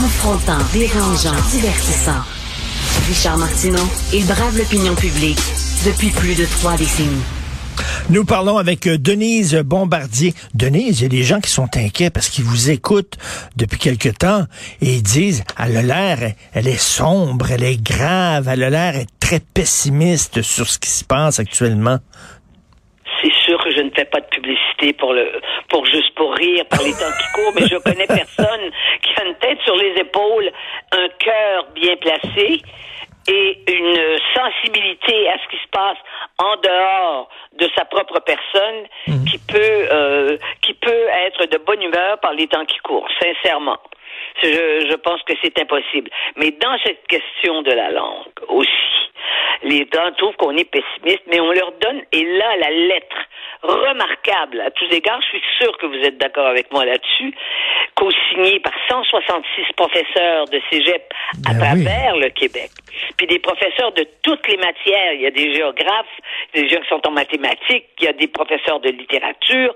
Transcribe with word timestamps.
Confrontant, 0.00 0.56
dérangeant, 0.72 1.36
divertissant. 1.50 2.22
Richard 3.06 3.36
Martineau, 3.36 3.84
il 4.14 4.24
brave 4.24 4.56
l'opinion 4.56 4.94
publique 4.94 5.38
depuis 5.84 6.08
plus 6.08 6.34
de 6.34 6.46
trois 6.46 6.74
décennies. 6.74 7.22
Nous 8.08 8.24
parlons 8.24 8.56
avec 8.56 8.86
euh, 8.86 8.96
Denise 8.96 9.56
Bombardier. 9.56 10.32
Denise, 10.54 11.00
il 11.00 11.02
y 11.02 11.06
a 11.06 11.08
des 11.10 11.22
gens 11.22 11.40
qui 11.40 11.50
sont 11.50 11.68
inquiets 11.76 12.08
parce 12.08 12.30
qu'ils 12.30 12.44
vous 12.44 12.70
écoutent 12.70 13.18
depuis 13.56 13.78
quelque 13.78 14.08
temps 14.08 14.46
et 14.80 14.86
ils 14.86 15.02
disent, 15.02 15.44
elle 15.58 15.76
a 15.76 15.82
l'air, 15.82 16.32
elle 16.54 16.66
est 16.66 16.80
sombre, 16.80 17.50
elle 17.50 17.64
est 17.64 17.82
grave, 17.82 18.48
elle 18.50 18.62
a 18.62 18.70
l'air 18.70 18.94
très 19.20 19.40
pessimiste 19.40 20.40
sur 20.40 20.66
ce 20.66 20.78
qui 20.78 20.88
se 20.88 21.04
passe 21.04 21.38
actuellement. 21.40 21.98
C'est 23.22 23.34
sûr 23.44 23.62
que 23.62 23.70
je 23.70 23.82
ne 23.82 23.90
fais 23.90 24.06
pas 24.06 24.20
de 24.20 24.26
publicité 24.26 24.94
pour 24.94 25.12
le, 25.12 25.26
pour 25.68 25.84
juste 25.84 26.14
pour 26.16 26.32
rire 26.34 26.64
par 26.70 26.82
les 26.82 26.92
temps 26.92 27.12
qui 27.20 27.32
courent, 27.34 27.52
mais 27.54 27.66
je 27.66 27.76
connais 27.76 28.06
personne 28.08 28.70
qui 29.02 29.09
sur 29.64 29.76
les 29.76 29.92
épaules, 30.00 30.50
un 30.92 31.08
cœur 31.18 31.66
bien 31.74 31.96
placé 31.96 32.60
et 33.28 33.58
une 33.68 34.18
sensibilité 34.34 35.28
à 35.28 35.36
ce 35.38 35.48
qui 35.50 35.62
se 35.62 35.68
passe 35.70 35.98
en 36.38 36.56
dehors 36.56 37.28
de 37.58 37.68
sa 37.76 37.84
propre 37.84 38.18
personne 38.20 38.86
Mhm. 39.06 39.24
qui 39.26 39.38
peut 39.38 39.88
euh, 39.92 40.36
qui 40.62 40.74
peut 40.74 41.06
être 41.26 41.46
de 41.46 41.58
bonne 41.58 41.82
humeur 41.82 42.18
par 42.20 42.32
les 42.32 42.46
temps 42.46 42.64
qui 42.64 42.78
courent, 42.78 43.08
sincèrement. 43.20 43.78
Je, 44.42 44.86
je 44.90 44.94
pense 44.96 45.22
que 45.24 45.34
c'est 45.42 45.58
impossible. 45.60 46.10
Mais 46.36 46.50
dans 46.52 46.76
cette 46.84 47.06
question 47.08 47.62
de 47.62 47.72
la 47.72 47.90
langue 47.90 48.32
aussi, 48.48 49.10
les 49.64 49.86
gens 49.92 50.10
trouvent 50.16 50.36
qu'on 50.36 50.56
est 50.56 50.64
pessimiste, 50.70 51.22
mais 51.26 51.40
on 51.40 51.50
leur 51.52 51.72
donne, 51.72 52.00
et 52.12 52.24
là, 52.24 52.56
la 52.56 52.70
lettre 52.70 53.16
remarquable 53.62 54.60
à 54.62 54.70
tous 54.70 54.86
égards, 54.90 55.20
je 55.22 55.28
suis 55.38 55.42
sûr 55.60 55.76
que 55.78 55.86
vous 55.86 55.98
êtes 56.06 56.16
d'accord 56.18 56.46
avec 56.46 56.70
moi 56.72 56.84
là-dessus, 56.84 57.34
co-signée 58.00 58.60
par 58.60 58.72
166 58.88 59.74
professeurs 59.76 60.46
de 60.46 60.60
cégep 60.70 61.12
à 61.46 61.52
Ben 61.52 61.74
oui. 61.76 61.84
travers 61.84 62.16
le 62.16 62.30
Québec, 62.30 62.70
puis 63.18 63.26
des 63.26 63.38
professeurs 63.38 63.92
de 63.92 64.06
toutes 64.22 64.48
les 64.48 64.56
matières. 64.56 65.12
Il 65.12 65.20
y 65.20 65.26
a 65.26 65.30
des 65.30 65.52
géographes, 65.54 66.16
des 66.54 66.66
gens 66.68 66.80
qui 66.80 66.88
sont 66.88 67.06
en 67.06 67.10
mathématiques, 67.10 67.88
il 68.00 68.04
y 68.06 68.08
a 68.08 68.14
des 68.14 68.28
professeurs 68.28 68.80
de 68.80 68.88
littérature, 68.88 69.74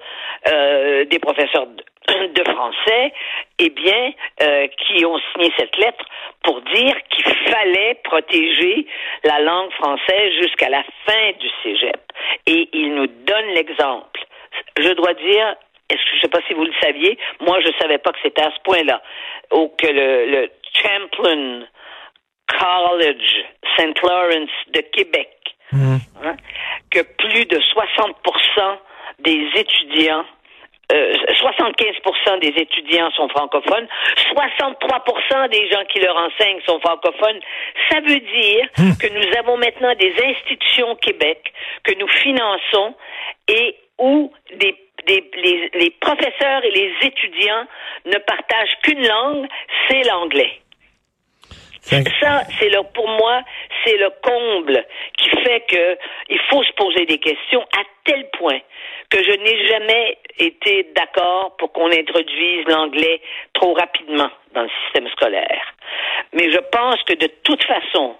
euh, 0.49 1.05
des 1.05 1.19
professeurs 1.19 1.67
de, 1.67 2.33
de 2.33 2.51
français, 2.51 3.13
eh 3.59 3.69
bien, 3.69 4.13
euh, 4.43 4.69
qui 4.69 5.05
ont 5.05 5.19
signé 5.33 5.53
cette 5.59 5.77
lettre 5.77 6.05
pour 6.43 6.63
dire 6.63 6.97
qu'il 7.11 7.25
fallait 7.53 8.01
protéger 8.05 8.87
la 9.25 9.41
langue 9.41 9.71
française 9.73 10.33
jusqu'à 10.41 10.71
la 10.71 10.83
fin 11.07 11.33
du 11.39 11.49
cégep. 11.63 12.01
Et 12.47 12.71
ils 12.73 12.95
nous 12.95 13.07
donnent 13.07 13.55
l'exemple. 13.55 14.21
Je 14.79 14.93
dois 14.93 15.13
dire, 15.15 15.57
est-ce 15.91 15.99
que 15.99 16.17
je 16.17 16.21
sais 16.23 16.29
pas 16.29 16.41
si 16.49 16.55
vous 16.55 16.65
le 16.65 16.73
saviez, 16.83 17.19
moi 17.41 17.61
je 17.61 17.71
savais 17.81 17.99
pas 17.99 18.13
que 18.13 18.19
c'était 18.23 18.43
à 18.43 18.51
ce 18.51 18.61
point-là, 18.65 19.03
ou 19.53 19.69
que 19.79 19.87
le, 19.87 20.27
le 20.27 20.51
Champlain 20.83 21.67
College 22.49 23.45
St. 23.77 24.03
Lawrence 24.03 24.51
de 24.69 24.81
Québec, 24.81 25.31
Mhm. 25.73 25.99
hein, 26.25 26.37
que 26.91 27.01
plus 27.01 27.47
de 27.47 27.59
60% 27.59 28.79
des 29.21 29.49
étudiants 29.57 30.25
euh, 30.93 31.15
75% 31.41 32.39
des 32.41 32.49
étudiants 32.61 33.11
sont 33.13 33.27
francophones, 33.31 33.89
63% 34.37 35.49
des 35.49 35.67
gens 35.71 35.83
qui 35.91 35.99
leur 36.01 36.15
enseignent 36.15 36.61
sont 36.67 36.79
francophones. 36.81 37.41
Ça 37.91 38.01
veut 38.01 38.21
dire 38.21 38.69
que 39.01 39.07
nous 39.09 39.37
avons 39.39 39.57
maintenant 39.57 39.95
des 39.95 40.13
institutions 40.23 40.91
au 40.91 40.97
Québec 40.97 41.53
que 41.85 41.95
nous 41.95 42.07
finançons 42.09 42.95
et 43.49 43.77
où 43.99 44.31
des, 44.57 44.77
des- 45.07 45.31
les, 45.37 45.71
les 45.75 45.91
professeurs 45.91 46.65
et 46.65 46.71
les 46.71 46.93
étudiants 47.03 47.67
ne 48.07 48.19
partagent 48.19 48.77
qu'une 48.83 49.07
langue, 49.07 49.47
c'est 49.89 50.03
l'anglais. 50.05 50.61
Ça, 52.19 52.45
c'est 52.59 52.71
le, 52.71 52.83
pour 52.95 53.07
moi, 53.07 53.43
c'est 53.85 53.99
le 53.99 54.09
comble 54.23 54.87
qui 55.19 55.29
fait 55.29 55.61
que 55.69 55.99
il 56.31 56.41
faut 56.49 56.63
se 56.63 56.73
poser 56.73 57.05
des 57.05 57.19
questions 57.19 57.61
à 57.79 57.83
tel 58.05 58.27
point 58.39 58.59
que 59.11 59.23
je 59.23 59.33
n'ai 59.33 59.67
jamais 59.67 60.17
été 60.39 60.85
d'accord 60.97 61.55
pour 61.59 61.73
qu'on 61.73 61.93
introduise 61.93 62.65
l'anglais 62.69 63.21
trop 63.53 63.75
rapidement 63.75 64.31
dans 64.55 64.63
le 64.63 64.71
système 64.85 65.09
scolaire. 65.11 65.75
Mais 66.33 66.51
je 66.51 66.59
pense 66.73 67.03
que 67.03 67.13
de 67.15 67.29
toute 67.43 67.63
façon, 67.65 68.17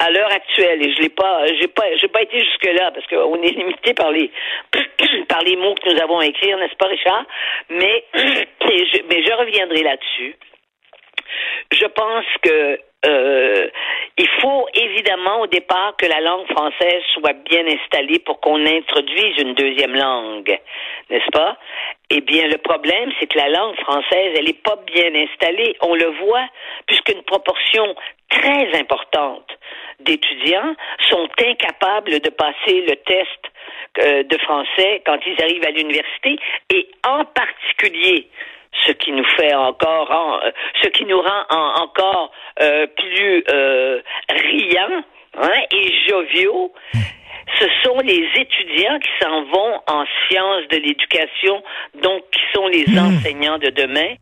à 0.00 0.10
l'heure 0.10 0.32
actuelle, 0.32 0.86
et 0.86 0.92
je 0.92 1.02
l'ai 1.02 1.08
pas, 1.08 1.46
j'ai 1.58 1.68
pas, 1.68 1.84
j'ai 1.96 2.08
pas 2.08 2.22
été 2.22 2.38
jusque 2.38 2.66
là 2.66 2.92
parce 2.92 3.06
qu'on 3.08 3.42
est 3.42 3.50
limité 3.50 3.94
par 3.94 4.12
les 4.12 4.30
par 5.28 5.42
les 5.42 5.56
mots 5.56 5.74
que 5.74 5.92
nous 5.92 6.00
avons 6.00 6.20
à 6.20 6.26
écrire, 6.26 6.56
n'est-ce 6.58 6.76
pas, 6.76 6.86
Richard? 6.86 7.24
Mais 7.70 8.04
je, 8.14 9.02
mais 9.08 9.24
je 9.24 9.32
reviendrai 9.32 9.82
là-dessus. 9.82 10.36
Je 11.72 11.86
pense 11.86 12.24
que 12.42 12.78
euh, 13.06 13.68
il 14.16 14.28
faut 14.40 14.66
évidemment 14.74 15.42
au 15.42 15.46
départ 15.46 15.94
que 15.96 16.06
la 16.06 16.20
langue 16.20 16.46
française 16.48 17.02
soit 17.14 17.34
bien 17.44 17.64
installée 17.66 18.18
pour 18.18 18.40
qu'on 18.40 18.66
introduise 18.66 19.36
une 19.38 19.54
deuxième 19.54 19.94
langue, 19.94 20.58
n'est-ce 21.08 21.30
pas? 21.30 21.56
Eh 22.10 22.20
bien, 22.22 22.48
le 22.48 22.58
problème, 22.58 23.12
c'est 23.20 23.26
que 23.26 23.38
la 23.38 23.50
langue 23.50 23.76
française, 23.76 24.34
elle 24.36 24.46
n'est 24.46 24.52
pas 24.52 24.76
bien 24.86 25.14
installée. 25.14 25.76
On 25.80 25.94
le 25.94 26.06
voit 26.24 26.46
puisqu'une 26.86 27.22
proportion 27.22 27.94
très 28.30 28.78
importante 28.78 29.48
d'étudiants 30.00 30.74
sont 31.08 31.28
incapables 31.44 32.20
de 32.20 32.30
passer 32.30 32.82
le 32.88 32.96
test 32.96 33.40
euh, 34.00 34.22
de 34.22 34.38
français 34.38 35.02
quand 35.06 35.18
ils 35.26 35.42
arrivent 35.42 35.64
à 35.66 35.70
l'université 35.70 36.38
et 36.72 36.88
en 37.06 37.24
particulier 37.24 38.28
ce 38.86 38.92
qui 38.92 39.12
nous 39.12 39.24
fait 39.36 39.54
encore, 39.54 40.10
en- 40.10 40.40
euh, 40.44 40.50
ce 40.82 40.88
qui 40.88 41.04
nous 41.04 41.20
rend 41.20 41.42
en- 41.50 41.82
encore 41.82 42.30
euh, 42.60 42.86
plus 42.86 43.42
euh, 43.50 44.00
riants 44.30 45.02
hein, 45.40 45.60
et 45.72 45.92
joviaux, 46.08 46.72
ce 47.58 47.64
sont 47.82 47.98
les 48.04 48.28
étudiants 48.36 48.98
qui 49.00 49.10
s'en 49.20 49.42
vont 49.44 49.80
en 49.88 50.04
sciences 50.28 50.68
de 50.68 50.76
l'éducation, 50.76 51.62
donc 52.02 52.22
qui 52.30 52.40
sont 52.54 52.68
les 52.68 52.84
enseignants 52.98 53.58
de 53.58 53.70
demain. 53.70 54.14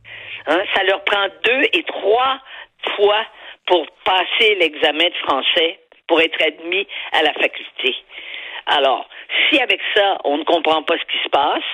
Hein, 0.46 0.62
ça 0.74 0.84
leur 0.84 1.02
prend 1.04 1.26
deux 1.44 1.62
et 1.72 1.82
trois 1.82 2.38
fois 2.96 3.24
pour 3.66 3.86
passer 4.04 4.54
l'examen 4.56 5.08
de 5.08 5.14
français, 5.24 5.80
pour 6.06 6.20
être 6.20 6.40
admis 6.42 6.86
à 7.12 7.22
la 7.22 7.32
faculté. 7.32 7.96
Alors, 8.66 9.08
si 9.48 9.60
avec 9.60 9.80
ça, 9.94 10.18
on 10.24 10.38
ne 10.38 10.44
comprend 10.44 10.82
pas 10.82 10.96
ce 10.98 11.04
qui 11.04 11.22
se 11.22 11.28
passe, 11.28 11.64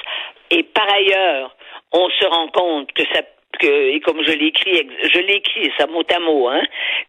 et 0.51 0.63
par 0.63 0.91
ailleurs, 0.93 1.57
on 1.93 2.09
se 2.11 2.27
rend 2.27 2.49
compte 2.49 2.93
que 2.93 3.03
ça 3.13 3.23
que, 3.59 3.67
et 3.95 4.01
comme 4.01 4.23
je 4.27 4.33
ex- 4.79 5.13
je 5.15 5.19
l'ai 5.21 5.35
écrit, 5.35 5.71
ça 5.79 5.87
mot 5.87 6.03
à 6.15 6.19
mot, 6.21 6.49
hein, 6.49 6.63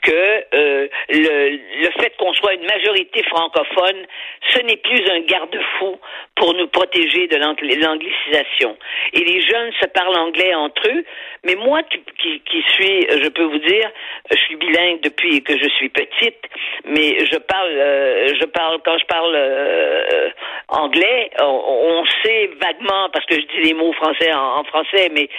que 0.04 0.12
euh, 0.12 0.88
le, 1.10 1.60
le 1.84 1.90
fait 2.00 2.14
qu'on 2.18 2.34
soit 2.34 2.54
une 2.54 2.66
majorité 2.66 3.24
francophone, 3.24 4.06
ce 4.50 4.60
n'est 4.62 4.78
plus 4.78 5.02
un 5.10 5.22
garde-fou 5.22 6.00
pour 6.36 6.54
nous 6.54 6.68
protéger 6.68 7.28
de 7.28 7.38
l'ang- 7.38 7.56
l'anglicisation. 7.62 8.78
Et 9.14 9.20
les 9.20 9.42
jeunes 9.42 9.72
se 9.82 9.88
parlent 9.88 10.18
anglais 10.18 10.54
entre 10.54 10.88
eux, 10.90 11.04
mais 11.44 11.56
moi 11.56 11.82
qui, 11.84 12.00
qui, 12.22 12.40
qui 12.42 12.62
suis, 12.74 13.08
je 13.24 13.30
peux 13.30 13.44
vous 13.44 13.60
dire, 13.60 13.90
je 14.32 14.38
suis 14.38 14.56
bilingue 14.56 15.02
depuis 15.02 15.42
que 15.44 15.58
je 15.58 15.70
suis 15.70 15.90
petite, 15.90 16.40
mais 16.86 17.26
je 17.26 17.38
parle, 17.38 17.70
euh, 17.72 18.28
je 18.40 18.46
parle 18.46 18.80
quand 18.86 18.98
je 18.98 19.06
parle 19.06 19.34
euh, 19.36 20.30
anglais, 20.74 21.30
on, 21.40 21.46
on 21.46 22.06
sait 22.24 22.50
vaguement 22.62 23.10
parce 23.14 23.26
que 23.26 23.36
je 23.36 23.42
dis 23.48 23.62
les 23.68 23.74
mots 23.74 23.94
français 23.94 24.34
en, 24.34 24.58
en 24.60 24.64
français, 24.66 25.10
mais 25.14 25.30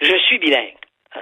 je 0.00 0.16
suis 0.26 0.38
bilingue. 0.38 0.74
hein. 1.16 1.20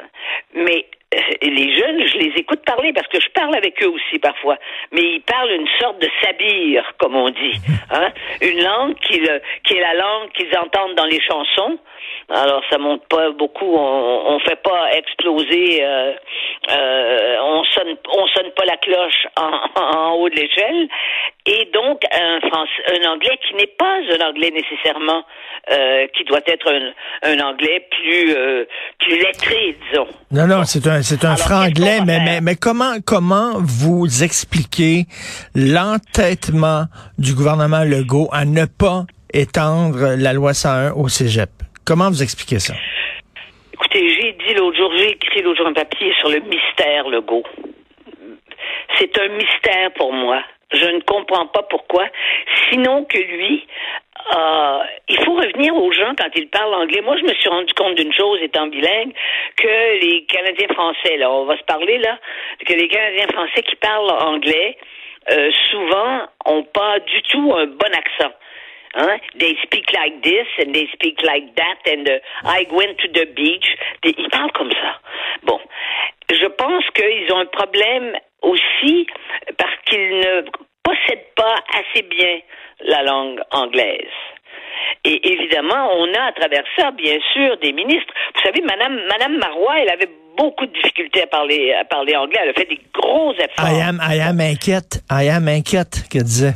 Mais 0.55 0.87
euh, 1.15 1.19
les 1.43 1.75
jeunes, 1.77 2.07
je 2.07 2.17
les 2.19 2.33
écoute 2.37 2.65
parler 2.65 2.93
parce 2.95 3.07
que 3.09 3.21
je 3.21 3.29
parle 3.31 3.55
avec 3.57 3.83
eux 3.83 3.89
aussi 3.89 4.19
parfois. 4.19 4.57
Mais 4.93 5.03
ils 5.03 5.21
parlent 5.23 5.51
une 5.53 5.69
sorte 5.81 5.99
de 5.99 6.09
sabir, 6.23 6.91
comme 6.99 7.17
on 7.17 7.29
dit, 7.31 7.55
hein? 7.91 8.09
une 8.41 8.63
langue 8.63 8.95
qui, 9.01 9.19
le- 9.21 9.43
qui 9.65 9.75
est 9.77 9.81
la 9.81 9.95
langue 9.95 10.31
qu'ils 10.33 10.57
entendent 10.57 10.95
dans 10.95 11.05
les 11.07 11.21
chansons. 11.21 11.79
Alors 12.31 12.63
ça 12.71 12.79
monte 12.79 13.07
pas 13.09 13.31
beaucoup, 13.33 13.75
on, 13.77 14.35
on 14.35 14.39
fait 14.41 14.61
pas 14.63 14.91
exploser, 14.95 15.85
euh, 15.85 16.13
euh, 16.71 17.32
sonne, 18.43 18.47
on 18.47 18.51
sonne 18.51 18.53
pas 18.57 18.65
la 18.65 18.77
cloche 18.77 19.27
en, 19.37 19.81
en 19.83 20.15
haut 20.15 20.29
de 20.29 20.35
l'échelle. 20.35 20.89
Et 21.47 21.69
donc 21.73 22.03
un 22.13 22.41
français, 22.49 23.03
un 23.03 23.11
anglais 23.11 23.39
qui 23.49 23.55
n'est 23.55 23.67
pas 23.67 23.97
un 23.97 24.29
anglais 24.29 24.51
nécessairement, 24.51 25.25
euh, 25.71 26.07
qui 26.17 26.25
doit 26.25 26.41
être 26.47 26.71
un, 26.71 26.93
un 27.31 27.41
anglais 27.41 27.87
plus 27.91 28.35
euh, 28.35 28.65
plus 28.99 29.19
lettré, 29.19 29.77
disons. 29.91 30.07
Non, 30.31 30.47
non, 30.47 30.65
c'est 30.65 30.87
un, 30.87 31.03
c'est 31.03 31.25
un 31.25 31.37
franglais, 31.37 32.01
mais, 32.07 32.21
mais, 32.25 32.41
mais 32.41 32.55
comment, 32.57 32.95
comment 33.05 33.55
vous 33.59 34.23
expliquez 34.23 35.05
l'entêtement 35.55 36.85
du 37.19 37.35
gouvernement 37.35 37.85
Legault 37.85 38.29
à 38.33 38.45
ne 38.45 38.65
pas 38.67 39.05
étendre 39.35 40.15
la 40.17 40.33
loi 40.33 40.55
101 40.55 40.93
au 40.93 41.09
cégep? 41.09 41.51
Comment 41.85 42.09
vous 42.09 42.23
expliquez 42.23 42.61
ça? 42.61 42.75
Écoutez, 43.75 44.15
j'ai 44.15 44.33
dit 44.33 44.55
l'autre 44.55 44.77
jour, 44.77 44.93
j'ai 44.97 45.11
écrit 45.11 45.43
l'autre 45.43 45.59
jour 45.59 45.67
un 45.67 45.73
papier 45.73 46.13
sur 46.21 46.29
le 46.29 46.39
mystère 46.41 47.09
Legault. 47.09 47.43
C'est 49.03 49.19
un 49.19 49.29
mystère 49.31 49.91
pour 49.95 50.13
moi. 50.13 50.45
Je 50.71 50.87
ne 50.87 51.01
comprends 51.01 51.47
pas 51.47 51.65
pourquoi. 51.65 52.07
Sinon 52.71 53.05
que 53.05 53.19
lui, 53.19 53.67
euh, 54.33 54.79
il 55.09 55.19
faut 55.25 55.35
revenir 55.35 55.75
aux 55.75 55.91
gens 55.91 56.15
quand 56.17 56.29
ils 56.37 56.49
parlent 56.49 56.75
anglais. 56.75 57.01
Moi, 57.01 57.17
je 57.17 57.25
me 57.25 57.35
suis 57.35 57.49
rendu 57.49 57.75
compte 57.75 57.97
d'une 57.97 58.13
chose, 58.13 58.39
étant 58.41 58.69
bilingue, 58.69 59.13
que 59.57 60.01
les 60.01 60.25
Canadiens 60.27 60.69
français, 60.69 61.17
là, 61.17 61.33
on 61.33 61.47
va 61.47 61.57
se 61.57 61.65
parler 61.65 61.99
là, 61.99 62.17
que 62.65 62.73
les 62.75 62.87
Canadiens 62.87 63.27
français 63.33 63.63
qui 63.63 63.75
parlent 63.75 64.11
anglais, 64.11 64.79
euh, 65.33 65.51
souvent, 65.73 66.21
ont 66.47 66.63
pas 66.63 67.01
du 67.01 67.23
tout 67.23 67.53
un 67.57 67.67
bon 67.67 67.93
accent. 67.93 68.33
Hein? 68.95 69.17
They 69.41 69.57
speak 69.65 69.91
like 69.93 70.23
this 70.23 70.47
and 70.61 70.73
they 70.75 70.87
speak 70.93 71.23
like 71.23 71.57
that 71.57 71.91
and 71.91 72.07
uh, 72.07 72.21
I 72.45 72.69
went 72.71 72.99
to 72.99 73.09
the 73.09 73.27
beach. 73.35 73.67
Ils 74.05 74.29
parlent 74.29 74.53
comme 74.53 74.71
ça. 74.71 75.01
Bon, 75.43 75.59
je 76.31 76.47
pense 76.47 76.85
qu'ils 76.95 77.33
ont 77.33 77.39
un 77.39 77.47
problème 77.47 78.17
aussi 78.43 79.07
parce 79.57 79.75
qu'ils 79.87 80.19
ne 80.19 80.43
possèdent 80.83 81.33
pas 81.37 81.57
assez 81.75 82.03
bien 82.03 82.41
la 82.85 83.03
langue 83.03 83.41
anglaise. 83.51 84.17
Et 85.05 85.33
évidemment, 85.33 85.91
on 85.97 86.13
a 86.15 86.29
à 86.29 86.33
travers 86.33 86.65
ça, 86.77 86.91
bien 86.93 87.19
sûr, 87.33 87.57
des 87.59 87.73
ministres. 87.73 88.13
Vous 88.35 88.43
savez, 88.43 88.63
Madame, 88.63 89.39
Marois, 89.39 89.81
elle 89.81 89.91
avait 89.91 90.11
beaucoup 90.37 90.67
de 90.67 90.73
difficultés 90.73 91.23
à 91.23 91.27
parler, 91.27 91.75
anglais. 92.17 92.39
Elle 92.43 92.51
a 92.51 92.53
fait 92.53 92.69
des 92.69 92.81
gros 92.95 93.33
efforts. 93.35 93.69
I 93.69 93.81
am, 93.81 94.01
I 94.03 94.21
am 94.21 94.41
inquiète. 94.41 95.03
I 95.11 95.29
am 95.29 95.49
inquiète, 95.49 96.09
que 96.11 96.19
disait 96.19 96.55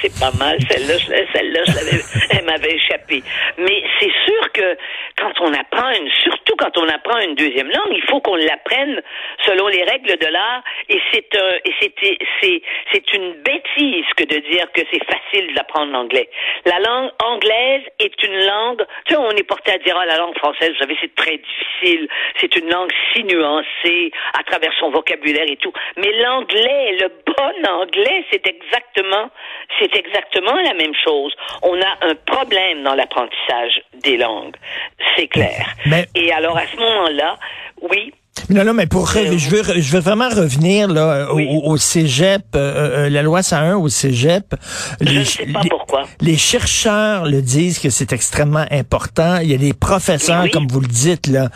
c'est 0.00 0.18
pas 0.18 0.32
mal. 0.38 0.58
Celle-là, 0.70 0.94
celle-là, 1.32 1.62
elle 2.30 2.44
m'avait 2.44 2.74
échappé. 2.74 3.22
Mais 3.58 3.82
c'est 3.98 4.12
sûr 4.26 4.52
que 4.52 4.76
quand 5.18 5.32
on 5.40 5.52
apprend 5.52 5.90
une, 5.90 6.10
surtout 6.22 6.56
quand 6.56 6.76
on 6.78 6.88
apprend 6.88 7.18
une 7.20 7.34
deuxième 7.34 7.68
langue, 7.68 7.92
il 7.92 8.02
faut 8.08 8.20
qu'on 8.20 8.36
l'apprenne 8.36 9.00
selon 9.46 9.68
les 9.68 9.84
règles 9.84 10.16
de 10.18 10.26
l'art. 10.26 10.62
Et 10.88 11.00
c'est 11.12 11.36
un, 11.36 11.52
et 11.64 11.74
c'est, 11.80 11.94
c'est, 12.40 12.62
c'est 12.92 13.12
une 13.14 13.34
bêtise 13.42 14.06
que 14.16 14.24
de 14.24 14.38
dire 14.50 14.66
que 14.72 14.82
c'est 14.92 15.04
facile 15.04 15.54
d'apprendre 15.54 15.92
l'anglais. 15.92 16.28
La 16.64 16.78
langue 16.80 17.10
anglaise 17.22 17.82
est 17.98 18.22
une 18.22 18.46
langue, 18.46 18.84
tu 19.06 19.14
sais, 19.14 19.20
on 19.20 19.30
est 19.30 19.42
porté 19.42 19.72
à 19.72 19.78
dire, 19.78 19.96
ah, 19.98 20.06
la 20.06 20.16
langue 20.16 20.36
française, 20.38 20.72
vous 20.72 20.78
savez, 20.78 20.96
c'est 21.00 21.14
très 21.14 21.38
difficile. 21.38 22.08
C'est 22.40 22.54
une 22.56 22.70
langue 22.70 22.90
si 23.12 23.24
nuancée 23.24 24.10
à 24.38 24.42
travers 24.44 24.72
son 24.78 24.90
vocabulaire 24.90 25.46
et 25.48 25.56
tout. 25.56 25.72
Mais 25.96 26.12
l'anglais, 26.20 26.96
le 27.00 27.08
bon 27.26 27.70
anglais, 27.70 28.24
c'est 28.30 28.46
exactement, 28.46 29.30
c'est 29.78 29.89
c'est 29.92 29.98
exactement 29.98 30.54
la 30.54 30.74
même 30.74 30.94
chose. 31.04 31.34
On 31.62 31.80
a 31.80 32.06
un 32.06 32.14
problème 32.26 32.82
dans 32.82 32.94
l'apprentissage 32.94 33.82
des 33.94 34.16
langues, 34.16 34.56
c'est 35.16 35.28
clair. 35.28 35.74
Et 36.14 36.32
alors 36.32 36.56
à 36.56 36.66
ce 36.66 36.76
moment-là, 36.76 37.36
oui, 37.82 38.12
non, 38.50 38.64
non, 38.64 38.74
mais 38.74 38.86
pour 38.86 39.08
euh, 39.16 39.38
je 39.38 39.48
veux 39.48 39.80
je 39.80 39.92
veux 39.92 40.00
vraiment 40.00 40.28
revenir 40.28 40.88
là 40.88 41.28
au, 41.32 41.76
cégep, 41.76 42.42
euh, 42.56 43.06
euh, 43.06 43.08
la 43.08 43.22
loi 43.22 43.44
101 43.44 43.76
au 43.76 43.88
cégep. 43.88 44.56
Les, 45.00 45.12
je 45.12 45.18
ne 45.18 45.24
sais 45.24 45.46
pas 45.46 45.62
pourquoi. 45.70 46.02
Les 46.20 46.36
chercheurs 46.36 47.26
le 47.26 47.42
disent 47.42 47.78
que 47.78 47.90
c'est 47.90 48.12
extrêmement 48.12 48.66
important. 48.72 49.38
Il 49.38 49.50
y 49.50 49.54
a 49.54 49.58
des 49.58 49.72
professeurs, 49.72 50.50
comme 50.50 50.66
vous 50.66 50.80
le 50.80 50.88
dites 50.88 51.28
là, 51.28 51.48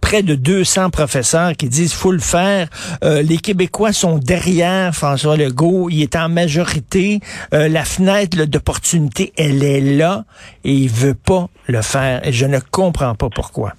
près 0.00 0.22
de 0.22 0.34
200 0.34 0.88
professeurs 0.88 1.54
qui 1.56 1.68
disent 1.68 1.92
faut 1.92 2.12
le 2.12 2.18
faire. 2.20 2.68
les 3.02 3.36
Québécois 3.36 3.92
sont 3.92 4.16
derrière 4.18 4.94
François 4.94 5.36
Legault. 5.36 5.90
Il 5.90 6.00
est 6.00 6.16
en 6.16 6.30
majorité. 6.30 7.20
la 7.52 7.84
fenêtre 7.84 8.44
d'opportunité, 8.46 9.32
elle 9.36 9.62
est 9.62 9.80
là 9.80 10.24
et 10.64 10.72
il 10.72 10.88
veut 10.88 11.14
pas 11.14 11.48
le 11.66 11.82
faire. 11.82 12.26
Et 12.26 12.32
je 12.32 12.46
ne 12.46 12.60
comprends 12.60 13.14
pas 13.14 13.28
pourquoi. 13.28 13.74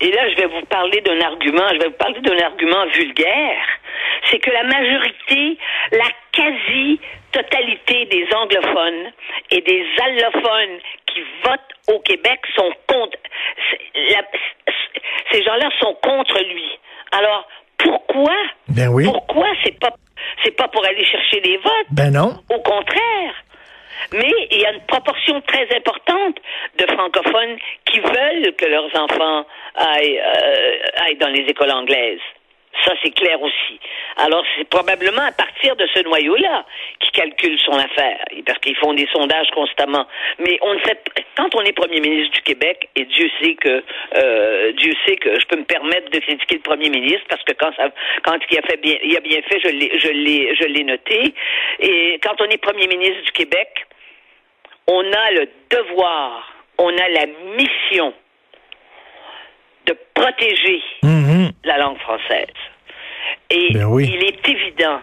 Et 0.00 0.12
là, 0.12 0.30
je 0.30 0.36
vais 0.36 0.46
vous 0.46 0.64
parler 0.66 1.00
d'un 1.00 1.20
argument, 1.20 1.68
je 1.72 1.78
vais 1.78 1.88
vous 1.88 1.98
parler 1.98 2.20
d'un 2.20 2.38
argument 2.38 2.86
vulgaire. 2.86 3.66
C'est 4.30 4.38
que 4.38 4.50
la 4.50 4.62
majorité, 4.62 5.58
la 5.92 6.08
quasi-totalité 6.32 8.04
des 8.06 8.28
anglophones 8.34 9.12
et 9.50 9.60
des 9.60 9.86
allophones 10.00 10.78
qui 11.06 11.20
votent 11.42 11.94
au 11.94 11.98
Québec 12.00 12.40
sont 12.54 12.72
contre. 12.86 13.18
ces 15.32 15.42
gens-là 15.42 15.68
sont 15.80 15.94
contre 16.02 16.38
lui. 16.44 16.78
Alors, 17.12 17.48
pourquoi? 17.78 18.36
Ben 18.68 18.88
oui. 18.88 19.04
Pourquoi 19.04 19.46
c'est 19.64 19.78
pas 19.80 19.90
c'est 20.44 20.56
pas 20.56 20.68
pour 20.68 20.84
aller 20.84 21.04
chercher 21.04 21.40
des 21.40 21.56
votes? 21.56 21.86
Ben 21.90 22.12
non. 22.12 22.34
Au 22.50 22.60
contraire. 22.60 23.34
Mais 24.12 24.30
il 24.50 24.60
y 24.60 24.64
a 24.64 24.72
une 24.72 24.86
proportion 24.86 25.40
très 25.42 25.68
importante 25.74 26.36
de 26.78 26.86
francophones 26.86 27.58
qui 27.84 28.00
veulent 28.00 28.54
que 28.56 28.66
leurs 28.66 28.94
enfants 29.00 29.46
aillent, 29.76 30.20
euh, 30.20 31.14
dans 31.20 31.28
les 31.28 31.44
écoles 31.48 31.72
anglaises. 31.72 32.20
Ça, 32.84 32.92
c'est 33.02 33.10
clair 33.10 33.40
aussi. 33.42 33.80
Alors, 34.16 34.44
c'est 34.56 34.68
probablement 34.68 35.22
à 35.22 35.32
partir 35.32 35.74
de 35.76 35.86
ce 35.92 36.00
noyau-là 36.04 36.64
qu'ils 37.00 37.10
calculent 37.10 37.58
son 37.58 37.72
affaire, 37.72 38.24
parce 38.46 38.58
qu'ils 38.60 38.76
font 38.76 38.94
des 38.94 39.08
sondages 39.12 39.50
constamment. 39.50 40.06
Mais 40.38 40.58
on 40.62 40.74
ne 40.74 40.78
fait, 40.80 41.02
quand 41.36 41.54
on 41.54 41.62
est 41.62 41.72
premier 41.72 42.00
ministre 42.00 42.34
du 42.34 42.42
Québec, 42.42 42.88
et 42.94 43.04
Dieu 43.04 43.28
sait 43.40 43.54
que, 43.54 43.82
euh, 44.16 44.72
Dieu 44.72 44.92
sait 45.06 45.16
que 45.16 45.40
je 45.40 45.46
peux 45.46 45.56
me 45.56 45.64
permettre 45.64 46.10
de 46.10 46.18
critiquer 46.20 46.56
le 46.56 46.62
premier 46.62 46.90
ministre, 46.90 47.24
parce 47.28 47.42
que 47.42 47.52
quand 47.52 47.74
ça, 47.74 47.90
quand 48.22 48.38
il 48.50 48.58
a 48.58 48.62
fait 48.62 48.80
bien, 48.80 48.96
il 49.02 49.16
a 49.16 49.20
bien 49.20 49.40
fait, 49.42 49.60
je 49.60 49.68
l'ai, 49.68 49.98
je 49.98 50.08
l'ai, 50.08 50.54
je 50.54 50.64
l'ai 50.64 50.84
noté. 50.84 51.34
Et 51.80 52.20
quand 52.22 52.40
on 52.40 52.44
est 52.44 52.58
premier 52.58 52.86
ministre 52.86 53.22
du 53.22 53.32
Québec, 53.32 53.87
on 54.88 55.12
a 55.12 55.30
le 55.32 55.48
devoir, 55.70 56.52
on 56.78 56.88
a 56.88 57.08
la 57.08 57.26
mission 57.56 58.12
de 59.86 59.96
protéger 60.14 60.82
mm-hmm. 61.02 61.50
la 61.64 61.78
langue 61.78 61.98
française. 61.98 62.46
Et 63.50 63.72
ben 63.72 64.00
il 64.00 64.24
est 64.24 64.48
évident. 64.48 65.00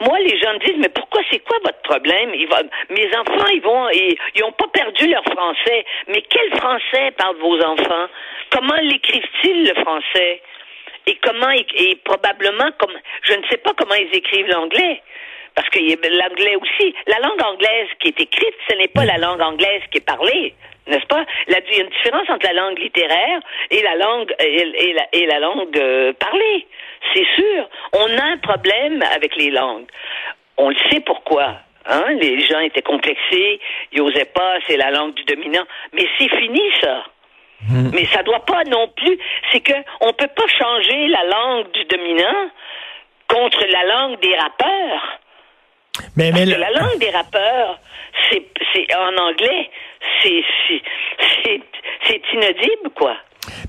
Moi, 0.00 0.18
les 0.20 0.38
gens 0.38 0.54
me 0.54 0.58
disent, 0.60 0.78
mais 0.78 0.88
pourquoi, 0.88 1.20
c'est 1.30 1.40
quoi 1.40 1.58
votre 1.64 1.80
problème? 1.82 2.30
mes 2.30 3.16
enfants, 3.16 3.48
ils 3.52 3.62
vont, 3.62 3.88
ils, 3.90 4.16
ils 4.36 4.44
ont 4.44 4.52
pas 4.52 4.68
perdu 4.68 5.08
leur 5.08 5.24
français. 5.24 5.84
Mais 6.08 6.22
quel 6.22 6.56
français 6.56 7.10
parlent 7.16 7.36
vos 7.36 7.60
enfants? 7.60 8.06
Comment 8.50 8.76
l'écrivent-ils, 8.82 9.68
le 9.68 9.74
français? 9.82 10.42
Et 11.06 11.16
comment, 11.22 11.50
et 11.50 11.96
probablement, 12.04 12.70
comme, 12.78 12.94
je 13.22 13.34
ne 13.34 13.42
sais 13.50 13.58
pas 13.58 13.72
comment 13.76 13.94
ils 13.94 14.14
écrivent 14.16 14.48
l'anglais 14.48 15.02
parce 15.54 15.68
que 15.70 15.78
l'anglais 15.78 16.56
aussi, 16.56 16.94
la 17.06 17.18
langue 17.20 17.42
anglaise 17.42 17.88
qui 18.00 18.08
est 18.08 18.20
écrite, 18.20 18.54
ce 18.68 18.76
n'est 18.76 18.88
pas 18.88 19.04
la 19.04 19.18
langue 19.18 19.40
anglaise 19.40 19.82
qui 19.90 19.98
est 19.98 20.06
parlée, 20.06 20.54
n'est-ce 20.86 21.06
pas? 21.06 21.24
il 21.48 21.52
y 21.52 21.56
a 21.56 21.82
une 21.82 21.88
différence 21.88 22.28
entre 22.28 22.46
la 22.46 22.52
langue 22.52 22.78
littéraire 22.78 23.40
et 23.70 23.82
la 23.82 23.94
langue 23.94 24.34
et, 24.38 25.26
la, 25.26 25.38
langue 25.38 25.78
euh, 25.78 26.12
parlée. 26.14 26.66
C'est 27.14 27.26
sûr. 27.36 27.68
On 27.92 28.18
a 28.18 28.24
un 28.24 28.38
problème 28.38 29.02
avec 29.14 29.36
les 29.36 29.50
langues. 29.50 29.86
On 30.56 30.68
le 30.68 30.76
sait 30.90 31.00
pourquoi. 31.00 31.56
Hein? 31.86 32.04
Les 32.20 32.40
gens 32.40 32.60
étaient 32.60 32.82
complexés, 32.82 33.60
ils 33.92 34.02
n'osaient 34.02 34.24
pas, 34.26 34.58
c'est 34.66 34.76
la 34.76 34.90
langue 34.90 35.14
du 35.14 35.24
dominant. 35.24 35.64
Mais 35.92 36.06
c'est 36.18 36.34
fini, 36.36 36.62
ça. 36.80 37.04
Hmm. 37.68 37.90
Mais 37.94 38.04
ça 38.06 38.22
doit 38.22 38.44
pas 38.44 38.64
non 38.64 38.88
plus. 38.88 39.18
C'est 39.52 39.60
que 39.60 39.74
on 40.00 40.12
peut 40.12 40.28
pas 40.28 40.46
changer 40.48 41.08
la 41.08 41.24
langue 41.24 41.70
du 41.72 41.84
dominant 41.84 42.50
contre 43.28 43.64
la 43.70 43.84
langue 43.84 44.20
des 44.20 44.34
rappeurs. 44.36 45.20
Mais, 46.16 46.32
mais 46.32 46.44
la 46.44 46.70
langue 46.70 46.98
des 46.98 47.10
rappeurs, 47.10 47.78
c'est, 48.30 48.94
en 48.94 49.16
anglais, 49.16 49.70
c'est, 50.22 50.44
c'est 52.06 52.22
inaudible, 52.32 52.90
quoi. 52.94 53.16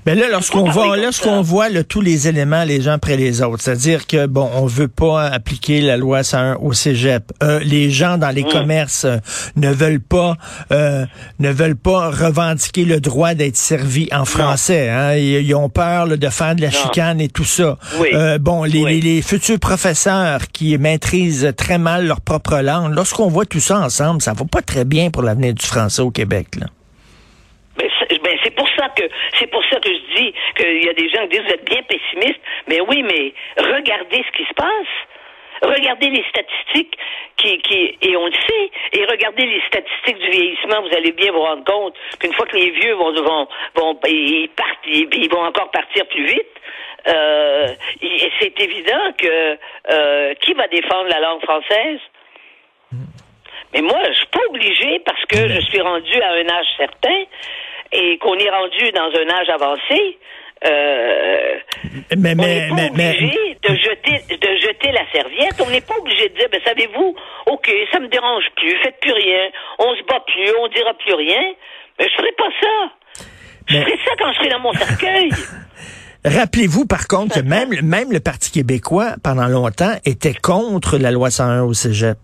Mais 0.04 0.14
là, 0.14 0.28
lorsqu'on 0.30 0.70
voit, 0.70 0.96
lorsqu'on 0.96 1.42
voit 1.42 1.68
tous 1.82 2.00
les 2.00 2.28
éléments 2.28 2.64
les 2.64 2.88
uns 2.88 2.94
après 2.94 3.16
les 3.16 3.42
autres, 3.42 3.62
c'est-à-dire 3.62 4.06
que 4.06 4.26
bon, 4.26 4.48
on 4.54 4.66
veut 4.66 4.88
pas 4.88 5.26
appliquer 5.26 5.80
la 5.80 5.96
loi 5.96 6.22
101 6.22 6.56
au 6.56 6.72
cégep. 6.72 7.32
Euh, 7.42 7.60
les 7.60 7.90
gens 7.90 8.18
dans 8.18 8.30
les 8.30 8.44
mm. 8.44 8.48
commerces 8.48 9.04
euh, 9.04 9.18
ne 9.56 9.70
veulent 9.70 10.00
pas, 10.00 10.36
euh, 10.72 11.06
ne 11.38 11.50
veulent 11.50 11.76
pas 11.76 12.10
revendiquer 12.10 12.84
le 12.84 13.00
droit 13.00 13.34
d'être 13.34 13.56
servi 13.56 14.08
en 14.12 14.24
français. 14.24 14.88
Hein. 14.88 15.16
Ils, 15.16 15.54
ont 15.54 15.68
peur 15.68 16.06
de 16.06 16.28
faire 16.28 16.54
de 16.54 16.62
la 16.62 16.70
chicane 16.70 17.20
et 17.20 17.28
tout 17.28 17.44
ça. 17.44 17.78
bon, 18.40 18.64
les, 18.64 19.00
les, 19.00 19.22
futurs 19.22 19.58
professeurs 19.58 20.48
qui 20.52 20.76
maîtrisent 20.76 21.52
très 21.56 21.78
mal 21.78 22.06
leur 22.06 22.20
propre 22.20 22.58
langue, 22.58 22.94
lorsqu'on 22.94 23.28
voit 23.28 23.46
tout 23.46 23.60
ça 23.60 23.80
ensemble, 23.80 24.20
ça 24.20 24.34
va 24.34 24.44
pas 24.44 24.62
très 24.62 24.84
bien 24.84 25.10
pour 25.10 25.22
l'avenir 25.22 25.54
du 25.54 25.64
français 25.64 26.02
au 26.02 26.10
Québec. 26.10 26.48
Là. 26.60 26.66
Ben, 27.76 28.38
c'est 28.42 28.54
pour 28.54 28.68
ça 28.70 28.88
que 28.96 29.04
c'est 29.34 29.48
pour 29.48 29.62
ça 29.66 29.78
que 29.80 29.88
je 29.88 30.16
dis 30.16 30.34
qu'il 30.56 30.84
y 30.84 30.88
a 30.88 30.94
des 30.94 31.08
gens 31.10 31.22
qui 31.22 31.28
disent 31.28 31.42
vous 31.42 31.54
êtes 31.54 31.68
bien 31.68 31.82
pessimistes. 31.82 32.40
Mais 32.68 32.80
oui, 32.80 33.02
mais 33.02 33.32
regardez 33.58 34.24
ce 34.26 34.36
qui 34.36 34.44
se 34.44 34.54
passe. 34.54 34.96
Regardez 35.62 36.10
les 36.10 36.24
statistiques 36.28 36.96
qui, 37.36 37.58
qui, 37.58 37.98
et 38.02 38.16
on 38.16 38.26
le 38.26 38.32
sait, 38.32 38.70
et 38.92 39.04
regardez 39.06 39.46
les 39.46 39.62
statistiques 39.66 40.18
du 40.18 40.30
vieillissement, 40.30 40.82
vous 40.82 40.94
allez 40.94 41.12
bien 41.12 41.32
vous 41.32 41.40
rendre 41.40 41.64
compte 41.64 41.94
qu'une 42.20 42.34
fois 42.34 42.46
que 42.46 42.56
les 42.56 42.70
vieux 42.70 42.92
vont, 42.94 43.12
vont, 43.12 43.48
vont 43.74 43.98
ils 44.06 44.50
partent, 44.54 44.86
ils, 44.86 45.28
vont 45.30 45.44
encore 45.44 45.70
partir 45.70 46.06
plus 46.08 46.26
vite. 46.26 46.60
Euh, 47.08 47.68
c'est 48.40 48.60
évident 48.60 49.12
que 49.16 49.58
euh, 49.90 50.34
qui 50.40 50.52
va 50.54 50.66
défendre 50.68 51.08
la 51.08 51.20
langue 51.20 51.42
française? 51.42 52.00
Mais 53.72 53.80
moi, 53.80 53.98
je 54.08 54.12
suis 54.12 54.26
pas 54.26 54.44
obligé 54.48 54.98
parce 55.00 55.24
que 55.26 55.48
je 55.48 55.60
suis 55.60 55.80
rendu 55.80 56.20
à 56.20 56.32
un 56.32 56.48
âge 56.48 56.66
certain 56.76 57.24
et 57.92 58.18
qu'on 58.18 58.34
est 58.34 58.50
rendu 58.50 58.90
dans 58.92 59.10
un 59.10 59.40
âge 59.40 59.48
avancé, 59.48 60.18
euh, 60.64 61.54
mais, 62.16 62.32
on 62.32 62.42
n'est 62.42 62.68
pas 62.68 62.86
obligé 62.90 63.58
de 63.62 63.68
jeter 63.68 64.36
de 64.36 64.56
jeter 64.58 64.90
la 64.90 65.04
serviette. 65.12 65.60
On 65.60 65.70
n'est 65.70 65.82
pas 65.82 65.96
obligé 65.98 66.30
de 66.30 66.34
dire, 66.34 66.48
ben 66.50 66.60
savez-vous, 66.64 67.14
ok, 67.46 67.70
ça 67.92 68.00
me 68.00 68.08
dérange 68.08 68.44
plus, 68.56 68.74
faites 68.82 68.98
plus 69.00 69.12
rien, 69.12 69.50
on 69.78 69.94
se 69.94 70.02
bat 70.04 70.20
plus, 70.26 70.50
on 70.62 70.68
dira 70.68 70.94
plus 70.94 71.14
rien. 71.14 71.52
Mais 71.98 72.06
je 72.08 72.14
ferai 72.14 72.32
pas 72.32 72.48
ça. 72.60 73.24
Je 73.66 73.76
ferai 73.78 73.98
ça 74.04 74.12
quand 74.18 74.32
je 74.32 74.38
serai 74.38 74.48
dans 74.48 74.60
mon 74.60 74.72
cercueil. 74.72 75.30
Rappelez-vous, 76.24 76.86
par 76.86 77.06
contre, 77.06 77.36
que 77.36 77.40
même, 77.40 77.70
même 77.82 78.10
le 78.10 78.20
Parti 78.20 78.50
québécois, 78.50 79.14
pendant 79.22 79.46
longtemps, 79.46 79.94
était 80.04 80.34
contre 80.34 80.98
la 80.98 81.10
loi 81.10 81.30
101 81.30 81.62
au 81.62 81.72
cégep. 81.72 82.18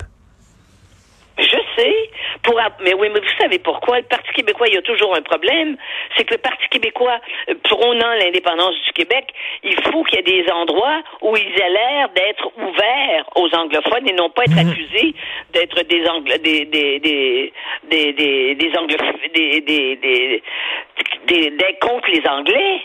Pour, 2.43 2.61
mais 2.81 2.93
oui, 2.95 3.09
mais 3.15 3.21
vous 3.21 3.35
savez 3.41 3.61
pourquoi? 3.61 3.99
Le 3.99 4.05
Parti 4.07 4.33
québécois, 4.33 4.67
il 4.69 4.75
y 4.75 4.79
a 4.79 4.83
toujours 4.83 5.15
un 5.15 5.23
problème. 5.23 5.77
C'est 6.17 6.25
que 6.25 6.35
le 6.35 6.39
Parti 6.41 6.67
québécois, 6.71 7.21
euh, 7.49 7.55
prônant 7.63 8.15
l'indépendance 8.15 8.75
du 8.85 8.93
Québec, 8.95 9.33
il 9.63 9.81
faut 9.85 10.03
qu'il 10.05 10.17
y 10.17 10.21
ait 10.21 10.43
des 10.43 10.51
endroits 10.51 11.03
où 11.21 11.37
ils 11.37 11.61
aient 11.61 11.71
l'air 11.71 12.09
d'être 12.11 12.51
ouverts 12.59 13.27
aux 13.37 13.49
anglophones 13.55 14.09
et 14.09 14.13
non 14.13 14.29
pas 14.31 14.43
être 14.45 14.57
Mhm. 14.61 14.71
accusés 14.71 15.15
d'être 15.53 15.83
des 15.83 16.05
anglo 16.09 16.37
des 16.39 16.65
des 16.65 16.99
des 16.99 17.53
des 17.85 18.13
des 18.13 18.55
des 18.57 18.77
anglophones 18.77 19.19
des 19.35 19.61
des 19.61 19.97
des 19.97 20.43
des- 21.27 21.51
d'être 21.51 21.79
contre 21.79 22.11
les 22.11 22.27
Anglais. 22.29 22.81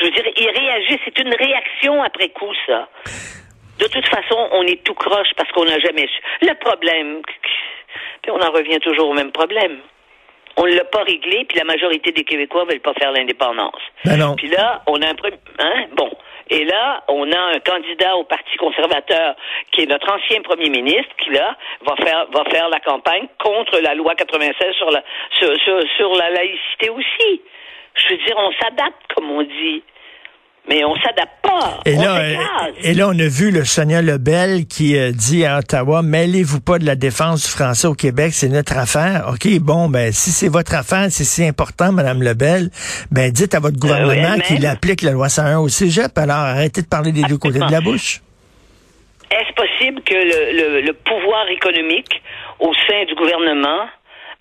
Je 0.00 0.04
veux 0.04 0.10
dire, 0.10 0.24
ils 0.36 0.50
réagissent. 0.50 1.00
C'est 1.04 1.18
une 1.20 1.32
réaction 1.34 2.02
après 2.02 2.28
coup, 2.30 2.52
ça. 2.66 2.88
De 3.78 3.86
toute 3.86 4.06
façon, 4.08 4.48
on 4.52 4.62
est 4.62 4.82
tout 4.84 4.94
croche 4.94 5.28
parce 5.36 5.50
qu'on 5.52 5.64
n'a 5.64 5.78
jamais 5.78 6.06
su. 6.08 6.20
Le 6.42 6.54
problème, 6.54 7.20
puis 8.22 8.30
on 8.30 8.40
en 8.40 8.50
revient 8.50 8.78
toujours 8.80 9.08
au 9.08 9.14
même 9.14 9.32
problème. 9.32 9.78
On 10.58 10.64
ne 10.64 10.74
l'a 10.74 10.84
pas 10.84 11.02
réglé, 11.02 11.44
puis 11.44 11.58
la 11.58 11.64
majorité 11.64 12.12
des 12.12 12.24
Québécois 12.24 12.64
ne 12.64 12.70
veulent 12.70 12.80
pas 12.80 12.94
faire 12.94 13.12
l'indépendance. 13.12 13.80
Ben 14.06 14.16
non. 14.16 14.34
Puis 14.36 14.48
là, 14.48 14.82
on 14.86 15.00
a 15.02 15.08
un 15.08 15.14
premier... 15.14 15.36
Hein? 15.58 15.84
Bon. 15.94 16.10
Et 16.48 16.64
là, 16.64 17.02
on 17.08 17.30
a 17.30 17.38
un 17.38 17.58
candidat 17.58 18.16
au 18.16 18.24
Parti 18.24 18.56
conservateur 18.56 19.34
qui 19.72 19.82
est 19.82 19.86
notre 19.86 20.10
ancien 20.10 20.40
premier 20.42 20.70
ministre 20.70 21.14
qui, 21.22 21.30
là, 21.30 21.56
va 21.82 21.96
faire, 21.96 22.26
va 22.32 22.44
faire 22.44 22.68
la 22.70 22.80
campagne 22.80 23.26
contre 23.38 23.80
la 23.80 23.94
loi 23.94 24.14
96 24.14 24.74
sur 24.76 24.90
la, 24.90 25.02
sur, 25.38 25.54
sur, 25.60 25.82
sur 25.96 26.14
la 26.14 26.30
laïcité 26.30 26.88
aussi. 26.88 27.42
Je 27.94 28.10
veux 28.10 28.18
dire, 28.24 28.36
on 28.38 28.52
s'adapte, 28.52 29.12
comme 29.14 29.30
on 29.30 29.42
dit. 29.42 29.82
Mais 30.68 30.84
on 30.84 30.96
s'adapte 30.96 31.30
pas. 31.42 31.80
Et 31.86 31.94
on 31.96 32.02
là, 32.02 32.18
euh, 32.18 32.34
et 32.82 32.94
là, 32.94 33.06
on 33.08 33.18
a 33.18 33.28
vu 33.28 33.52
le 33.52 33.64
Sonia 33.64 34.02
Lebel 34.02 34.66
qui 34.66 34.96
euh, 34.98 35.12
dit 35.12 35.44
à 35.46 35.58
Ottawa, 35.58 36.02
mêlez-vous 36.02 36.60
pas 36.60 36.78
de 36.80 36.84
la 36.84 36.96
défense 36.96 37.44
du 37.44 37.48
français 37.50 37.86
au 37.86 37.94
Québec, 37.94 38.32
c'est 38.34 38.48
notre 38.48 38.76
affaire. 38.76 39.28
OK, 39.32 39.46
bon, 39.60 39.88
ben, 39.88 40.12
si 40.12 40.30
c'est 40.30 40.48
votre 40.48 40.74
affaire, 40.74 41.06
c'est 41.10 41.22
si 41.24 41.44
important, 41.44 41.92
Madame 41.92 42.20
Lebel, 42.22 42.70
ben, 43.12 43.30
dites 43.30 43.54
à 43.54 43.60
votre 43.60 43.78
gouvernement 43.78 44.12
elle-même. 44.12 44.42
qu'il 44.42 44.66
applique 44.66 45.02
la 45.02 45.12
loi 45.12 45.28
101 45.28 45.58
au 45.60 45.68
cégep. 45.68 46.18
Alors, 46.18 46.36
arrêtez 46.36 46.82
de 46.82 46.88
parler 46.88 47.12
des 47.12 47.22
deux 47.22 47.38
côtés 47.38 47.60
de 47.60 47.70
la 47.70 47.80
bouche. 47.80 48.20
Est-ce 49.30 49.52
possible 49.54 50.02
que 50.02 50.14
le, 50.14 50.56
le- 50.56 50.80
le 50.82 50.92
pouvoir 50.92 51.48
économique 51.48 52.22
au 52.60 52.72
sein 52.88 53.04
du 53.08 53.14
gouvernement, 53.14 53.86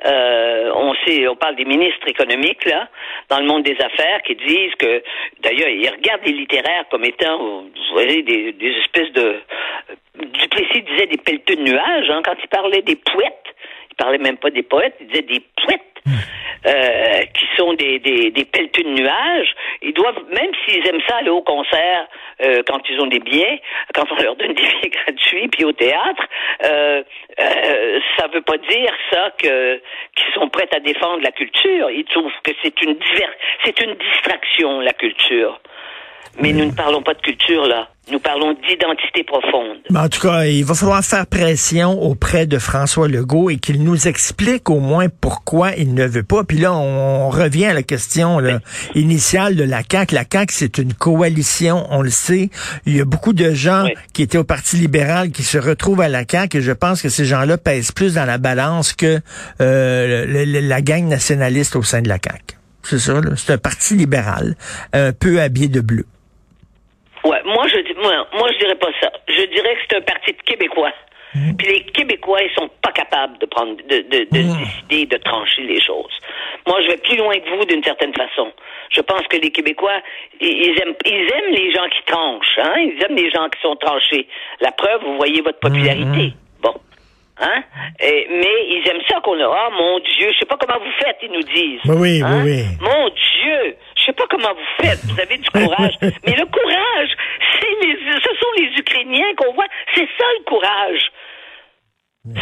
euh, 0.05 0.71
on 0.75 0.93
sait, 1.05 1.27
on 1.27 1.35
parle 1.35 1.55
des 1.55 1.65
ministres 1.65 2.07
économiques 2.07 2.65
là, 2.65 2.87
dans 3.29 3.39
le 3.39 3.45
monde 3.45 3.63
des 3.63 3.77
affaires, 3.79 4.21
qui 4.23 4.35
disent 4.35 4.75
que, 4.75 5.01
d'ailleurs, 5.41 5.69
ils 5.69 5.89
regardent 5.89 6.25
les 6.25 6.33
littéraires 6.33 6.85
comme 6.91 7.05
étant, 7.05 7.37
vous 7.39 7.71
voyez, 7.93 8.21
des, 8.21 8.55
espèces 8.81 9.11
de. 9.13 9.39
Duplessis 10.15 10.81
disait 10.83 11.07
des 11.07 11.17
pelleteux 11.17 11.55
de 11.55 11.61
nuages 11.61 12.09
hein, 12.09 12.21
quand 12.23 12.35
il 12.41 12.47
parlait 12.47 12.81
des 12.81 12.95
poètes. 12.95 13.45
Il 13.91 13.95
parlait 13.95 14.17
même 14.17 14.37
pas 14.37 14.49
des 14.49 14.63
poètes, 14.63 14.95
il 15.01 15.07
disait 15.07 15.23
des 15.23 15.41
poètes. 15.63 15.81
Euh, 16.65 17.21
qui 17.33 17.45
sont 17.57 17.73
des, 17.73 17.99
des, 17.99 18.31
des 18.31 18.45
pelleteux 18.45 18.83
de 18.83 18.89
nuages, 18.89 19.55
ils 19.81 19.93
doivent, 19.93 20.23
même 20.31 20.51
s'ils 20.65 20.85
aiment 20.87 21.01
ça, 21.07 21.17
aller 21.17 21.29
au 21.29 21.41
concert 21.41 22.07
euh, 22.41 22.63
quand 22.67 22.81
ils 22.89 22.99
ont 23.01 23.07
des 23.07 23.19
billets, 23.19 23.61
quand 23.93 24.05
on 24.11 24.21
leur 24.21 24.35
donne 24.35 24.53
des 24.53 24.63
billets 24.81 24.89
gratuits, 24.89 25.47
puis 25.49 25.65
au 25.65 25.71
théâtre, 25.71 26.23
euh, 26.63 27.03
euh, 27.39 27.99
ça 28.17 28.27
veut 28.27 28.41
pas 28.41 28.57
dire 28.57 28.93
ça 29.11 29.31
que 29.37 29.81
qu'ils 30.15 30.33
sont 30.33 30.49
prêts 30.49 30.69
à 30.73 30.79
défendre 30.79 31.21
la 31.23 31.31
culture. 31.31 31.89
Ils 31.91 32.05
trouvent 32.05 32.31
que 32.43 32.51
c'est 32.63 32.81
une 32.81 32.95
diver 32.95 33.27
c'est 33.63 33.79
une 33.81 33.95
distraction 33.95 34.79
la 34.79 34.93
culture. 34.93 35.59
Mais 36.41 36.51
nous 36.53 36.65
ne 36.65 36.71
parlons 36.71 37.01
pas 37.01 37.13
de 37.13 37.21
culture 37.21 37.65
là. 37.67 37.87
Nous 38.11 38.19
parlons 38.19 38.53
d'identité 38.53 39.23
profonde. 39.25 39.77
Mais 39.89 39.97
en 39.97 40.09
tout 40.09 40.19
cas, 40.21 40.45
il 40.45 40.63
va 40.63 40.75
falloir 40.75 41.03
faire 41.03 41.25
pression 41.25 41.99
auprès 42.03 42.45
de 42.45 42.59
François 42.59 43.07
Legault 43.07 43.49
et 43.49 43.57
qu'il 43.57 43.83
nous 43.83 44.07
explique 44.07 44.69
au 44.69 44.79
moins 44.79 45.07
pourquoi 45.09 45.71
il 45.75 45.95
ne 45.95 46.05
veut 46.05 46.21
pas. 46.21 46.43
Puis 46.43 46.59
là, 46.59 46.71
on, 46.75 47.29
revient 47.29 47.65
à 47.65 47.73
la 47.73 47.81
question 47.81 48.37
là, 48.37 48.59
initiale 48.93 49.55
de 49.55 49.63
la 49.63 49.81
CAQ. 49.89 50.13
La 50.13 50.23
CAQ, 50.31 50.53
c'est 50.53 50.77
une 50.77 50.93
coalition, 50.93 51.87
on 51.89 52.03
le 52.03 52.11
sait. 52.11 52.51
Il 52.85 52.95
y 52.95 53.01
a 53.01 53.05
beaucoup 53.05 53.33
de 53.33 53.51
gens 53.53 53.85
Oui. 53.85 53.93
qui 54.13 54.21
étaient 54.21 54.37
au 54.37 54.43
Parti 54.43 54.75
libéral 54.75 55.31
qui 55.31 55.41
se 55.41 55.57
retrouvent 55.57 56.01
à 56.01 56.07
la 56.09 56.25
CAQ 56.29 56.57
et 56.57 56.61
je 56.61 56.71
pense 56.73 57.01
que 57.01 57.09
ces 57.09 57.25
gens-là 57.25 57.57
pèsent 57.57 57.91
plus 57.91 58.13
dans 58.13 58.25
la 58.25 58.37
balance 58.37 58.93
que 58.93 59.19
euh, 59.61 60.25
le- 60.27 60.45
le- 60.45 60.59
la 60.59 60.81
gang 60.81 61.05
nationaliste 61.07 61.75
au 61.75 61.81
sein 61.81 62.03
de 62.03 62.07
la 62.09 62.19
CAQ. 62.23 62.55
C'est 62.83 62.99
ça, 62.99 63.13
là. 63.13 63.31
c'est 63.35 63.51
un 63.53 63.57
parti 63.57 63.95
libéral, 63.95 64.55
un 64.93 65.11
peu 65.11 65.41
habillé 65.41 65.69
de 65.69 65.81
bleu. 65.81 66.05
Ouais, 67.25 67.41
moi 67.45 67.65
je 67.67 67.77
moi, 68.01 68.27
moi 68.33 68.49
je 68.53 68.59
dirais 68.59 68.75
pas 68.75 68.91
ça. 69.01 69.11
Je 69.27 69.43
dirais 69.45 69.75
que 69.75 69.81
c'est 69.89 69.97
un 69.97 70.01
parti 70.01 70.31
de 70.31 70.41
Québécois. 70.43 70.93
Puis 71.57 71.67
les 71.67 71.81
Québécois, 71.87 72.41
ils 72.43 72.53
sont 72.57 72.69
pas 72.81 72.93
capables 72.93 73.37
de 73.39 73.45
prendre, 73.45 73.75
de, 73.75 73.97
de, 74.03 74.19
de 74.19 74.25
décider, 74.29 75.05
de 75.05 75.17
trancher 75.17 75.63
les 75.63 75.81
choses. 75.81 76.17
Moi, 76.65 76.81
je 76.81 76.87
vais 76.87 76.97
plus 76.97 77.17
loin 77.17 77.37
que 77.37 77.49
vous 77.57 77.65
d'une 77.65 77.83
certaine 77.83 78.13
façon. 78.13 78.53
Je 78.89 79.01
pense 79.01 79.23
que 79.27 79.35
les 79.35 79.51
Québécois, 79.51 79.99
ils, 80.39 80.79
aiment, 80.81 80.95
ils 81.05 81.27
aiment 81.33 81.51
les 81.53 81.73
gens 81.73 81.89
qui 81.89 82.01
tranchent, 82.05 82.57
hein. 82.59 82.75
Ils 82.77 83.03
aiment 83.03 83.17
les 83.17 83.29
gens 83.31 83.49
qui 83.49 83.59
sont 83.61 83.75
tranchés. 83.75 84.27
La 84.61 84.71
preuve, 84.71 85.01
vous 85.03 85.17
voyez 85.17 85.41
votre 85.41 85.59
popularité. 85.59 86.31
Bon. 86.61 86.73
Hein? 87.41 87.63
Et- 87.99 88.27
mais 88.29 88.55
ils 88.69 88.87
aiment 88.89 89.03
ça 89.09 89.19
qu'on 89.19 89.37
a. 89.37 89.43
Ah, 89.45 89.69
mon 89.77 89.99
Dieu, 89.99 90.31
je 90.31 90.39
sais 90.39 90.45
pas 90.45 90.55
comment 90.55 90.79
vous 90.79 90.91
faites, 91.03 91.17
ils 91.21 91.31
nous 91.33 91.43
disent. 91.43 91.81
Oui, 91.83 91.95
oui, 91.99 92.21
Hein? 92.23 92.43
oui, 92.45 92.51
oui. 92.61 92.63
Mon 92.79 93.09
Dieu, 93.09 93.75
je 94.05 94.11
sais 94.11 94.13
pas 94.13 94.25
comment 94.29 94.53
vous 94.53 94.83
faites. 94.85 94.99
Vous 95.05 95.19
avez 95.19 95.37
du 95.37 95.49
courage. 95.49 95.93
mais 96.01 96.35
le 96.35 96.45
courage, 96.45 97.09
c'est 97.59 97.85
les, 97.85 97.95
ce 98.21 98.29
sont 98.39 98.51
les 98.57 98.77
Ukrainiens 98.79 99.33
qu'on 99.37 99.53
voit. 99.53 99.65
C'est 99.95 100.07
ça 100.17 100.25
le 100.39 100.43
courage. 100.45 101.11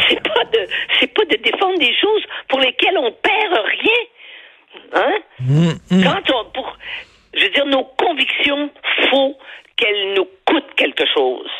C'est 0.08 0.22
pas 0.22 0.44
de, 0.44 0.66
c'est 1.00 1.12
pas 1.14 1.24
de 1.24 1.36
défendre 1.42 1.78
des 1.78 1.94
choses 2.00 2.22
pour 2.48 2.58
lesquelles 2.60 2.96
on 2.98 3.12
perd 3.12 3.52
rien. 3.52 4.02
Hein? 4.94 5.18
Mm, 5.40 6.02
Quand 6.02 6.30
on, 6.34 6.50
pour, 6.52 6.76
je 7.34 7.44
veux 7.44 7.50
dire, 7.50 7.66
nos 7.66 7.84
convictions, 7.84 8.70
faut 9.10 9.36
qu'elles 9.76 10.14
nous 10.14 10.26
coûtent 10.46 10.74
quelque 10.76 11.04
chose. 11.14 11.50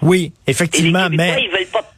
Oui, 0.00 0.32
Et 0.46 0.50
les 0.50 0.52
effectivement, 0.52 1.04
Québécois, 1.04 1.24
mais 1.34 1.42
ils 1.42 1.50
veulent 1.50 1.72
pas 1.72 1.82
payer 1.82 1.92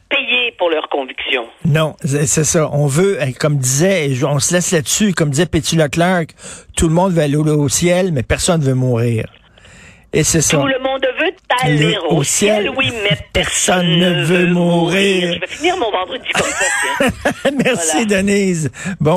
pour 0.57 0.69
leurs 0.69 0.89
convictions. 0.89 1.45
Non, 1.65 1.95
c'est 2.03 2.25
ça. 2.43 2.69
On 2.71 2.87
veut, 2.87 3.21
euh, 3.21 3.27
comme 3.39 3.57
disait, 3.57 4.11
on 4.23 4.39
se 4.39 4.53
laisse 4.53 4.71
là-dessus, 4.71 5.13
comme 5.13 5.29
disait 5.29 5.45
Pétu 5.45 5.75
Leclerc, 5.75 6.27
tout 6.75 6.87
le 6.87 6.93
monde 6.93 7.13
veut 7.13 7.21
aller 7.21 7.35
au, 7.35 7.69
ciel, 7.69 8.11
mais 8.11 8.23
personne 8.23 8.61
veut 8.61 8.73
mourir. 8.73 9.25
Et 10.13 10.23
c'est 10.23 10.41
ça. 10.41 10.57
Tout 10.57 10.67
le 10.67 10.79
monde 10.79 11.05
veut 11.19 11.31
aller 11.61 11.97
au, 12.09 12.23
ciel, 12.23 12.71
oui, 12.77 12.91
mais 13.03 13.17
personne 13.33 13.99
ne 13.99 14.23
veut 14.23 14.47
mourir. 14.47 15.33
Je 15.33 15.39
vais 15.39 15.47
finir 15.47 15.77
mon 15.77 15.91
vendredi 15.91 16.27
comme 16.33 16.43
ça. 16.43 17.51
Merci, 17.63 18.05
Voilà. 18.05 18.23
Denise. 18.23 18.71
Bon. 18.99 19.11